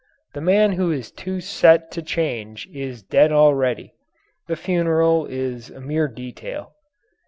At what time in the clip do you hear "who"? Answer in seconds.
0.71-0.89